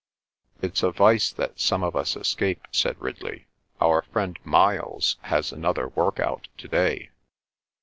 [0.63, 3.45] "It's a vice that some of us escape," said Ridley.
[3.79, 7.11] "Our friend Miles has another work out to day."